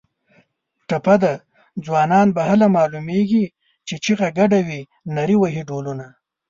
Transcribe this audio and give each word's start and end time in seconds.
ټپه 0.87 1.15
ده: 1.23 1.33
ځوانان 1.85 2.27
به 2.35 2.41
هله 2.49 2.67
معلومېږي 2.77 3.45
چې 3.87 3.95
چیغه 4.03 4.29
ګډه 4.39 4.59
وي 4.67 4.81
نري 5.15 5.35
وهي 5.39 5.63
ډولونه 5.69 6.05